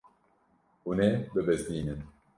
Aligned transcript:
Hûn 0.83 0.99
ê 1.07 1.09
bibizdînin. 1.33 1.99